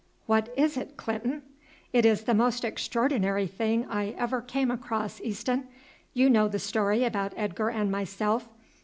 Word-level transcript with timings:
"What 0.25 0.51
is 0.57 0.77
it, 0.77 0.97
Clinton?" 0.97 1.43
"It 1.93 2.07
is 2.07 2.23
the 2.23 2.33
most 2.33 2.65
extraordinary 2.65 3.45
thing 3.45 3.85
I 3.87 4.15
ever 4.17 4.41
came 4.41 4.71
across, 4.71 5.21
Easton. 5.21 5.67
You 6.15 6.27
know 6.27 6.47
the 6.47 6.57
story 6.57 7.03
about 7.03 7.33
Edgar 7.37 7.69
and 7.69 7.91
myself. 7.91 8.49